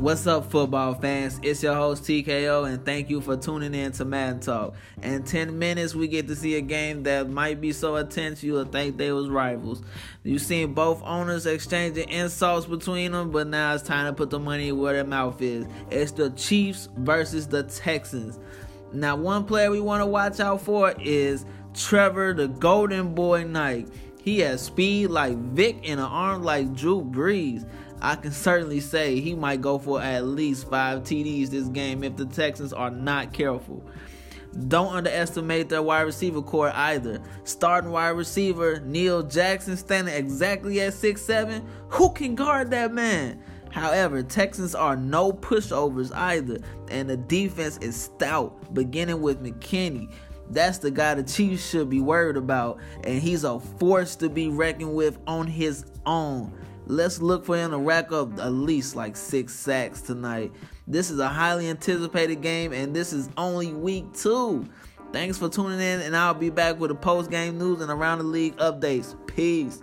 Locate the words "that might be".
7.02-7.70